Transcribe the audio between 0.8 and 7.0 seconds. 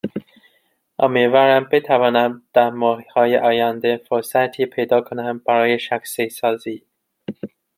امیدوارم بتوانم در ماههای آینده فرصتی پیدا کنم برای شخصیسازی